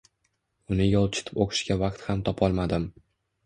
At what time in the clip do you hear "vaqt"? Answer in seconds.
1.85-2.05